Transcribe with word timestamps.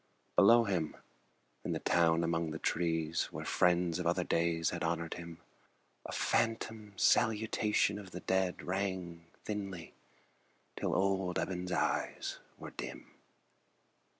Below 0.35 0.63
him, 0.63 0.97
in 1.63 1.73
the 1.73 1.79
town 1.79 2.23
among 2.23 2.49
the 2.49 2.57
trees, 2.57 3.25
Where 3.25 3.45
friends 3.45 3.99
of 3.99 4.07
other 4.07 4.23
days 4.23 4.71
had 4.71 4.83
honored 4.83 5.13
him, 5.13 5.37
A 6.07 6.11
phantom 6.11 6.93
salutation 6.95 7.99
of 7.99 8.09
the 8.09 8.21
dead 8.21 8.63
Rang 8.63 9.27
thinly 9.45 9.93
till 10.75 10.95
old 10.95 11.37
Eben's 11.37 11.71
eyes 11.71 12.39
were 12.57 12.71
dim. 12.71 13.11